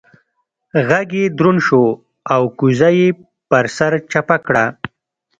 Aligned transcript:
غږ 0.87 1.09
يې 1.21 1.25
دروند 1.37 1.59
شو 1.65 1.83
او 2.33 2.41
کوزه 2.59 2.89
يې 2.99 3.09
پر 3.49 3.65
سر 3.77 3.91
چپه 4.11 4.37
کړه. 4.45 4.65